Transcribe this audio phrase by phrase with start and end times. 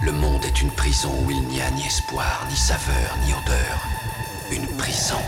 [0.00, 3.86] Le monde est une prison où il n'y a ni espoir, ni saveur, ni odeur.
[4.50, 5.18] Une prison